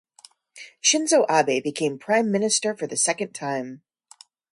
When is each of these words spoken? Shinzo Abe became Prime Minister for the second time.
Shinzo 0.83 1.29
Abe 1.29 1.61
became 1.61 1.99
Prime 1.99 2.31
Minister 2.31 2.75
for 2.75 2.87
the 2.87 2.97
second 2.97 3.33
time. 3.35 3.83